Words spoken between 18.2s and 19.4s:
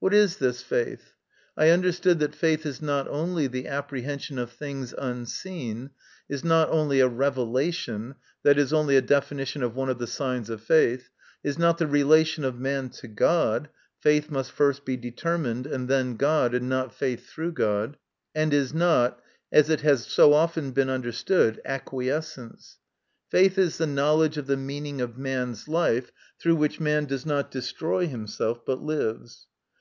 and is not,